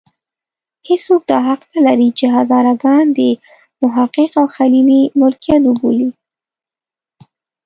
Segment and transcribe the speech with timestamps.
[0.87, 3.19] هېڅوک دا حق نه لري چې هزاره ګان د
[3.81, 6.09] محقق او خلیلي ملکیت وبولي.